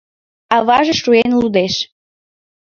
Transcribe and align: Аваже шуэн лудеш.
Аваже 0.55 0.93
шуэн 1.01 1.31
лудеш. 1.39 1.75